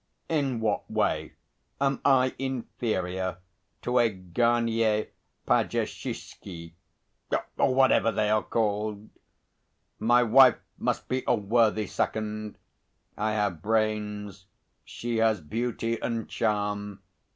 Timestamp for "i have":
13.15-13.61